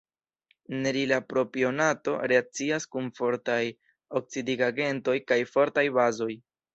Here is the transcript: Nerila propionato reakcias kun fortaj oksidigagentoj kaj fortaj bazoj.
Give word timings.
Nerila 0.83 1.17
propionato 1.33 2.15
reakcias 2.31 2.87
kun 2.95 3.09
fortaj 3.19 3.61
oksidigagentoj 4.21 5.15
kaj 5.33 5.39
fortaj 5.51 5.85
bazoj. 5.99 6.31